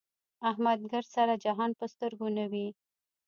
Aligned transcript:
احمد 0.49 0.79
ګردسره 0.91 1.35
جهان 1.43 1.71
په 1.79 1.85
سترګو 1.93 2.27
نه 2.37 2.45
وي. 2.51 2.67